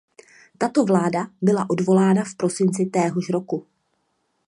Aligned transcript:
Tato 0.57 0.85
vláda 0.85 1.27
byla 1.41 1.69
odvolána 1.69 2.23
v 2.23 2.35
prosinci 2.37 2.85
téhož 2.85 3.29
roku. 3.29 3.67